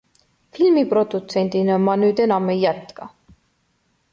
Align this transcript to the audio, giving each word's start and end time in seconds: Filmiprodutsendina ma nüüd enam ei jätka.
Filmiprodutsendina 0.59 1.77
ma 1.85 1.95
nüüd 2.05 2.23
enam 2.25 2.51
ei 2.55 2.59
jätka. 2.65 3.11